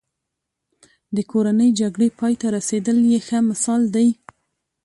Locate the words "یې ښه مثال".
3.11-3.81